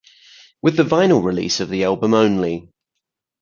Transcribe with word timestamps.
With 0.63 0.77
the 0.77 0.83
vinyl 0.83 1.23
release 1.23 1.59
of 1.59 1.69
the 1.69 1.83
album 1.83 2.15
only. 2.15 2.71